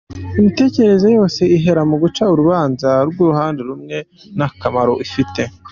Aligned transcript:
Imitekerereze 0.39 1.07
yose 1.17 1.41
ihera 1.55 1.81
muguca 1.89 2.23
urubanza 2.33 2.89
rw'uruhande 3.09 3.61
rumwe 3.69 3.97
ntakamaro 4.37 4.93
ifite. 5.05 5.41